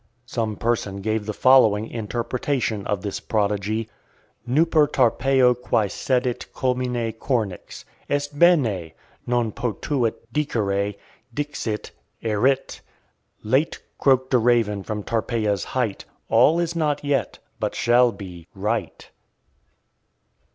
[0.25, 3.87] Some person gave the following interpretation of this prodigy:
[4.47, 7.85] (498) Nuper Tarpeio quae sedit culmine cornix.
[8.09, 8.93] "Est bene,"
[9.27, 10.95] non potuit dicere;
[11.31, 11.91] dixit,
[12.23, 12.81] "Erit."
[13.43, 19.07] Late croaked a raven from Tarpeia's height, "All is not yet, but shall be, right."